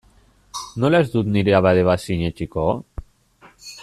[0.83, 2.65] Nola ez dut nire abade bat sinetsiko?